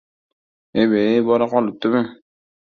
[0.83, 2.03] —Eb-ey, bola qolibdimi!..